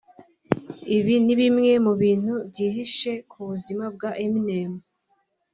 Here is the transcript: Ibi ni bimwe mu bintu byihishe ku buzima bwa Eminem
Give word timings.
Ibi 0.97 1.15
ni 1.25 1.33
bimwe 1.39 1.71
mu 1.85 1.93
bintu 2.01 2.33
byihishe 2.49 3.11
ku 3.29 3.37
buzima 3.49 3.85
bwa 3.95 4.11
Eminem 4.25 4.71